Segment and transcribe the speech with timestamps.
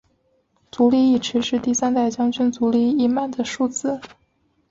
[0.71, 4.01] 足利义持是第三代将军足利义满的庶子。